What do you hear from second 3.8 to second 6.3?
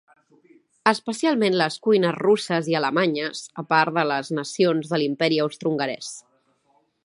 de les nacions de l'imperi austrohongarès.